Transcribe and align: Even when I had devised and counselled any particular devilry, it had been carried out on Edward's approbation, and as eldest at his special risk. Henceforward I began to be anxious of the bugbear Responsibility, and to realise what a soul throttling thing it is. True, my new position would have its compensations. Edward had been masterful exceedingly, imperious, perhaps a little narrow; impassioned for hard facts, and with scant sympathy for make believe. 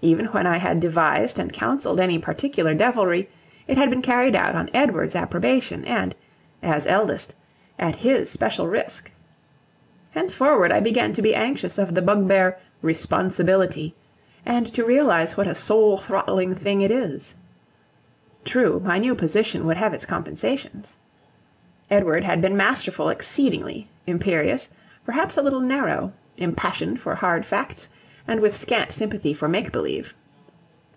Even 0.00 0.26
when 0.26 0.46
I 0.46 0.58
had 0.58 0.78
devised 0.78 1.40
and 1.40 1.52
counselled 1.52 1.98
any 1.98 2.20
particular 2.20 2.72
devilry, 2.72 3.28
it 3.66 3.76
had 3.76 3.90
been 3.90 4.00
carried 4.00 4.36
out 4.36 4.54
on 4.54 4.70
Edward's 4.72 5.16
approbation, 5.16 5.84
and 5.84 6.14
as 6.62 6.86
eldest 6.86 7.34
at 7.80 7.96
his 7.96 8.30
special 8.30 8.68
risk. 8.68 9.10
Henceforward 10.12 10.70
I 10.70 10.78
began 10.78 11.12
to 11.14 11.20
be 11.20 11.34
anxious 11.34 11.78
of 11.78 11.96
the 11.96 12.00
bugbear 12.00 12.58
Responsibility, 12.80 13.96
and 14.46 14.72
to 14.72 14.84
realise 14.84 15.36
what 15.36 15.48
a 15.48 15.54
soul 15.56 15.98
throttling 15.98 16.54
thing 16.54 16.80
it 16.80 16.92
is. 16.92 17.34
True, 18.44 18.78
my 18.84 19.00
new 19.00 19.16
position 19.16 19.66
would 19.66 19.78
have 19.78 19.92
its 19.92 20.06
compensations. 20.06 20.94
Edward 21.90 22.22
had 22.22 22.40
been 22.40 22.56
masterful 22.56 23.08
exceedingly, 23.08 23.88
imperious, 24.06 24.70
perhaps 25.04 25.36
a 25.36 25.42
little 25.42 25.58
narrow; 25.60 26.12
impassioned 26.36 27.00
for 27.00 27.16
hard 27.16 27.44
facts, 27.44 27.88
and 28.30 28.40
with 28.40 28.54
scant 28.54 28.92
sympathy 28.92 29.32
for 29.32 29.48
make 29.48 29.72
believe. 29.72 30.12